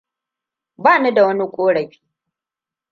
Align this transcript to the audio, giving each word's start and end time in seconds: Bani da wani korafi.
Bani 0.77 1.15
da 1.15 1.25
wani 1.25 1.51
korafi. 1.51 2.01